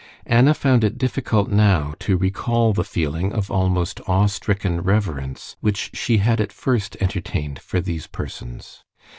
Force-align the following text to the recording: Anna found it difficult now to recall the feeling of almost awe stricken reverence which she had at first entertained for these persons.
Anna 0.25 0.55
found 0.55 0.83
it 0.83 0.97
difficult 0.97 1.51
now 1.51 1.93
to 1.99 2.17
recall 2.17 2.73
the 2.73 2.83
feeling 2.83 3.31
of 3.33 3.51
almost 3.51 4.01
awe 4.07 4.25
stricken 4.25 4.81
reverence 4.81 5.57
which 5.61 5.91
she 5.93 6.17
had 6.17 6.41
at 6.41 6.51
first 6.51 6.97
entertained 6.99 7.59
for 7.59 7.79
these 7.79 8.07
persons. 8.07 8.83